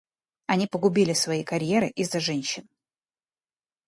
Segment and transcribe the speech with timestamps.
[0.47, 2.67] Они погубили свои карьеры из-за женщин.